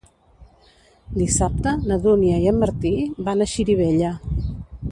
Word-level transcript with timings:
Dissabte 1.17 1.73
na 1.91 1.99
Dúnia 2.07 2.39
i 2.45 2.49
en 2.53 2.57
Martí 2.63 2.93
van 3.29 3.45
a 3.45 3.49
Xirivella. 3.55 4.15